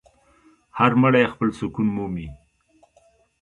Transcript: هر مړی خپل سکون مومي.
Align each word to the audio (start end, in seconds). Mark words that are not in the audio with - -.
هر 0.77 0.91
مړی 1.01 1.23
خپل 1.33 1.49
سکون 1.59 1.87
مومي. 1.95 2.27